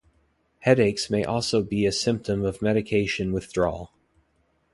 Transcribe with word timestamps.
Headaches 0.61 1.11
may 1.11 1.23
also 1.23 1.61
be 1.61 1.85
a 1.85 1.91
symptoms 1.91 2.43
of 2.47 2.59
medication 2.63 3.31
withdrawal. 3.31 3.91